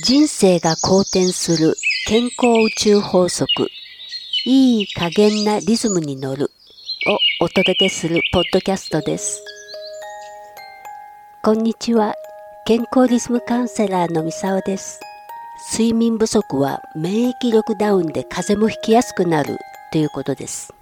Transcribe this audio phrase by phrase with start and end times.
[0.00, 1.74] 人生が好転する
[2.06, 3.48] 健康宇宙法則。
[4.46, 6.52] いい加減なリズムに乗る。
[7.40, 9.42] をお届けするポッドキャストです。
[11.42, 12.14] こんにちは。
[12.64, 15.00] 健康リズムカウンセラーのみさおです。
[15.72, 19.58] 睡眠不足は免疫力ダウンで風邪もひきやすくなる。
[19.90, 20.72] ということです。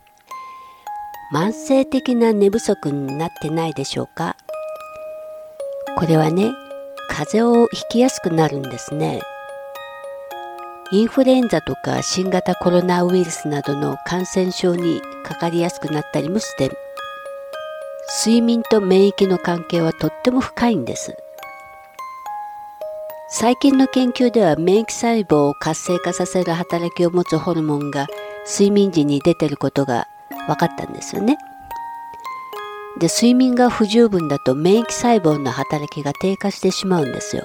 [1.32, 4.36] 慢性的な寝不足になってないでしょうか？
[5.96, 6.50] これはね
[7.08, 9.20] 風邪をひきやすくなるんですね。
[10.92, 16.70] インフルエンザとか新型コロナウイルスなどの感染症にかかりやすくなったりもして
[18.24, 21.16] 睡眠と免疫の関係はとっても深いんです
[23.28, 28.06] 最近の研究では免疫細胞を活性化させる働きを持つホルモンが
[28.48, 30.06] 睡眠時に出てることが
[30.46, 31.36] 分かったんですよね。
[32.98, 37.44] で睡眠が不十分だと免疫細胞の働きが低下してしまうんですよ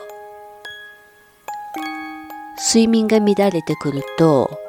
[2.74, 4.60] 睡眠が乱れてくると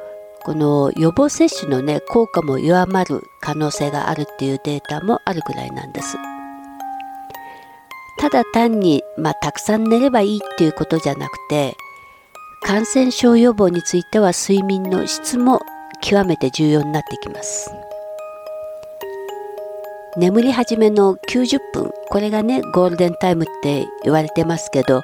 [0.43, 6.17] この予防接種のね効果も弱まる可能性があるっていうデータもあるくらいなんです
[8.17, 11.77] ただ単に、まあ、たくさん寝ればいいっていうことじゃなくて
[12.63, 15.61] 感染症予防については睡眠の質も
[16.01, 17.71] 極めて重要になってきます。
[20.15, 25.01] 眠り始めの90分これがねゴールデンタイムって言われてますけど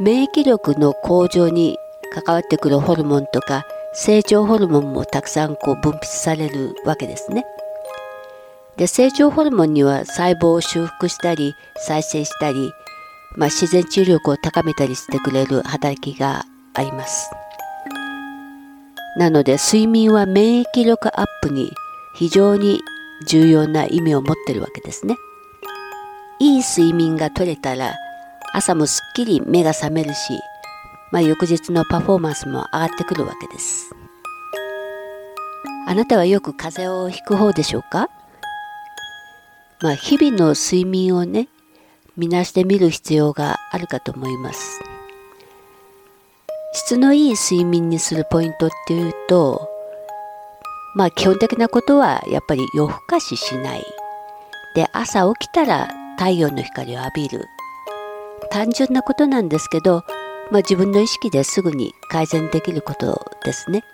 [0.00, 1.78] 免疫力の向上に
[2.12, 7.46] 関わってくるホルモンとか成長ホルモンもたくさんこう分泌されるわけですね。
[8.76, 12.72] で成長ホルモンには細胞を修復したり再生したり、
[13.36, 17.30] まあ、自然治癒力を高めたりしてくれる働きがあります。
[19.16, 21.72] なので睡眠は免疫力アップに
[22.16, 22.80] 非常に
[23.26, 25.16] 重要な意味を持ってるわけですね。
[26.38, 27.94] いい睡眠が取れたら
[28.52, 30.38] 朝もすっきり目が覚めるし、
[31.12, 33.94] まあ、翌日のパフォーマンスも上がってくるわけです。
[35.86, 38.10] あなたはよく風邪をひく方でしょうか？
[39.80, 41.48] まあ、日々の睡眠をね、
[42.16, 44.80] 見なしてみる必要があるかと思います。
[46.72, 49.68] 質のいい睡眠にするポイントっていうと、
[50.96, 53.84] まあ基本的なことはやっぱり夜更かししない。
[54.74, 57.48] で、朝起きたら太陽の光を浴びる。
[58.50, 60.04] 単純なことなんですけど、
[60.50, 63.84] まあ、自分の意識ですぐに改善できることですね。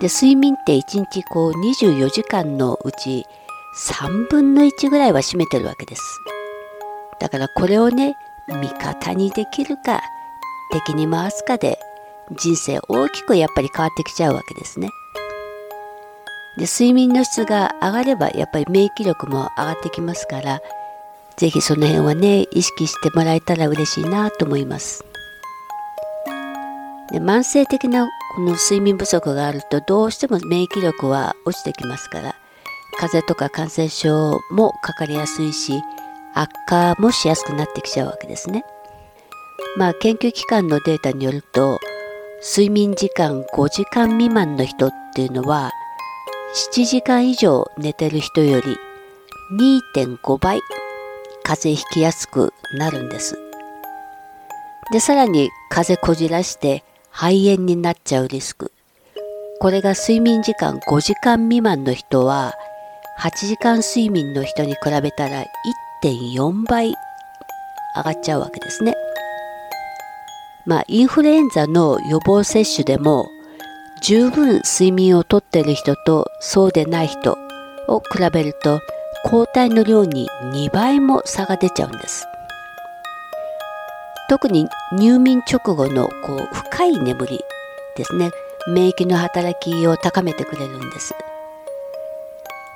[0.00, 3.24] で、睡眠って1日こう24時間のうち
[3.76, 6.02] 3分の1ぐらいは占めてるわけです。
[7.20, 8.16] だからこれをね、
[8.48, 10.02] 味方にできるか、
[10.72, 11.78] 敵に回すかで
[12.32, 14.88] 人生大きくやっぱり変わってきちゃうわけですね。
[16.56, 20.60] で睡眠の質が上がればやっぱり免疫力も上がってきますから
[21.36, 25.04] 是非その辺はね意識してもらえたら嬉しいなと思います。
[27.10, 32.34] で慢性的なこの睡眠不足があるとどうしても免疫力は落ちてきますから
[32.98, 35.82] 風邪とか感染症もかかりやすいし
[36.34, 38.64] 悪化もしやすくなってきちゃうわけですね。
[39.76, 41.78] まあ研究機関のデータによると
[42.42, 45.70] 睡眠時間5時間未満の人っていうのは
[46.54, 48.76] 7時間以上寝てる人より
[49.94, 50.60] 2.5倍
[51.42, 53.38] 風邪ひきやすくなるんです。
[54.92, 58.70] で、さらに風邪こじらして肺炎になっちゃうリスク。
[59.60, 62.52] これが睡眠時間5時間未満の人は
[63.18, 65.46] 8時間睡眠の人に比べたら
[66.04, 66.94] 1.4倍
[67.96, 68.94] 上がっちゃうわけですね。
[70.66, 73.30] まあ、インフルエンザの予防接種でも
[74.02, 77.38] 十分睡眠をとってる人とそうでない人
[77.86, 78.80] を比べると
[79.24, 82.26] 抗体の量に2倍も差が出ちゃうんです。
[84.28, 87.40] 特に入眠直後のこう深い眠り
[87.96, 88.30] ですね
[88.66, 91.14] 免疫の働きを高めてくれるんです。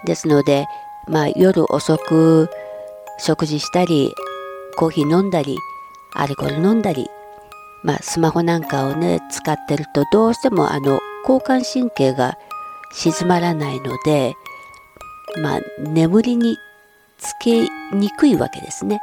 [0.05, 0.67] ですので、
[1.09, 2.49] まあ、夜遅く
[3.19, 4.15] 食事したり
[4.77, 5.57] コーヒー飲んだり
[6.15, 7.09] アルコール飲んだり、
[7.83, 12.39] まあ、スマホなんかをね使ってるとどうしてもあの交感神経が
[12.93, 14.35] 静まらないので、
[15.43, 16.57] まあ、眠りに
[17.19, 19.01] つけにくいわけですね。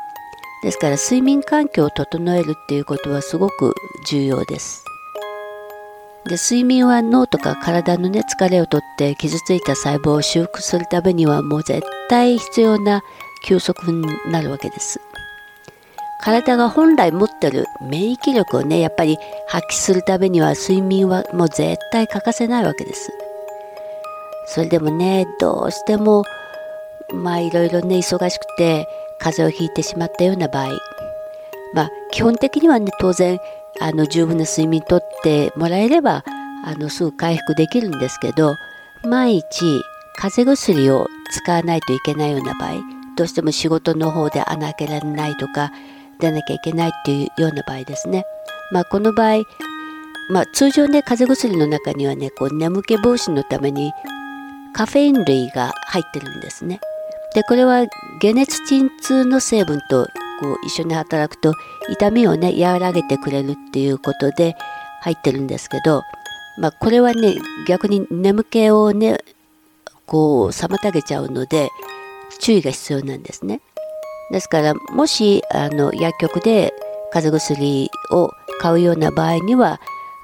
[0.64, 3.76] ですから睡眠環境を整えるっていうことはすごく
[4.08, 4.86] 重要です。
[6.26, 13.04] で睡眠は脳とか体のね疲れをとって傷ついた細胞を修復するためにはもう絶対必要な
[13.46, 15.02] 休息になるわけです。
[16.24, 23.12] 体が本来持ってる免疫力をねやっぱり発揮するためには睡眠はもう絶対欠かせないわけです。
[24.46, 26.24] それでもねどうしても
[27.14, 28.88] まあいろいろね忙しくて
[29.20, 30.70] 風邪をひいてしまったような場合。
[31.74, 33.38] まあ基本的にはね当然
[33.82, 36.24] あの十分な睡眠とってもらえれば
[36.64, 38.56] あのすぐ回復できるんですけど
[39.04, 39.82] 万一
[40.16, 42.76] 風邪薬を使わないといけないような場合
[43.18, 45.72] どうしても仕事の方で穴開けられないとか
[46.20, 48.26] 出なきゃいけないっていうような場合ですね。
[48.72, 49.44] まあ、この場合、
[50.30, 53.92] まあ、通常ね風邪薬の中にはねこう眠気防止のために
[54.74, 56.80] カフェイン類が入ってるんですね。
[57.36, 57.86] でこれは
[58.22, 60.08] 解熱鎮痛の成分と
[60.40, 61.54] こう一緒に働くと
[61.90, 64.56] 痛みをね和らげてくれるっていうことで
[65.02, 66.04] 入ってるんですけど、
[66.58, 67.36] まあ、これはね
[67.68, 69.20] 逆に眠気をね
[70.06, 71.70] こう妨げちゃうので
[72.40, 73.62] 注意が必要なんですね。
[74.34, 76.74] ですからもしあの薬局で
[77.12, 79.80] 風邪薬を買うような場合には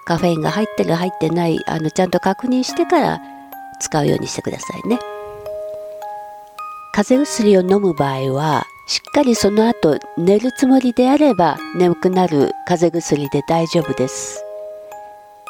[0.06, 3.22] カフェインが入ってる入ってないあのちゃんと確認してから
[3.80, 5.00] 使うようにしてくださいね。
[6.92, 14.49] 風邪薬を飲む場合はしっかりその後寝るつもりであれば眠くなる風邪薬で大丈夫です。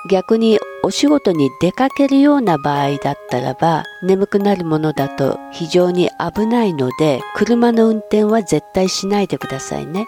[0.08, 10.08] 逆にお仕事に出かけるような場合だったらば眠くなるものだと非常に危ないので車の運転は絶対しないでくださいね。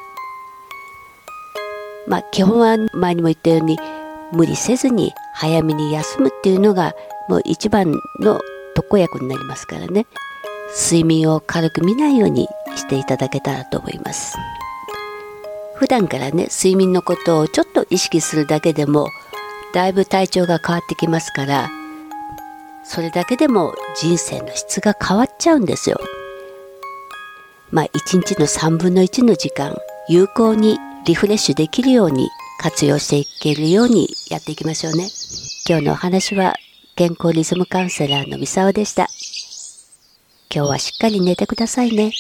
[2.08, 3.78] まあ基本は前にも言ったように
[4.32, 6.94] 無理せずに早めに休むっていうのが
[7.28, 8.42] もう一番の
[8.76, 10.06] 特効薬になりますからね
[10.74, 14.38] 睡眠を軽く見ないようにしていただけたらと思います
[15.76, 19.08] 普段からね睡眠のことをちょっと意識するだけでも
[19.74, 21.70] だいぶ体調が変わってきますから
[22.84, 25.98] それだけでも人生の質が変わっちゃうんですよ。
[27.70, 29.78] まあ一日の3分の1の時間
[30.10, 32.30] 有効にリフレッシュできるように
[32.60, 35.08] 活用していけるようにやっていきましょうね。
[35.68, 36.56] 今日のお話は
[36.96, 39.08] 健康リズムカウンセラーの三沢でした。
[40.54, 42.12] 今日はしっかり寝てくださいね。